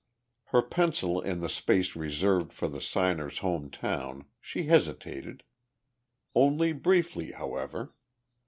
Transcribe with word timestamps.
Her 0.45 0.63
pencil 0.63 1.21
in 1.21 1.41
the 1.41 1.47
space 1.47 1.95
reserved 1.95 2.51
for 2.53 2.67
the 2.67 2.81
signer's 2.81 3.37
home 3.45 3.69
town, 3.69 4.25
she 4.39 4.63
hesitated. 4.63 5.43
Only 6.33 6.73
briefly, 6.73 7.33
however. 7.33 7.93